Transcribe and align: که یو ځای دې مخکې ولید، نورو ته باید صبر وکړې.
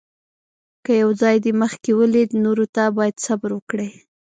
که 0.85 0.91
یو 1.01 1.09
ځای 1.21 1.35
دې 1.45 1.51
مخکې 1.61 1.91
ولید، 1.99 2.29
نورو 2.43 2.65
ته 2.75 2.83
باید 2.97 3.15
صبر 3.25 3.49
وکړې. 3.53 3.89